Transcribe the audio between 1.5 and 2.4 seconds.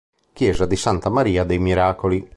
Miracoli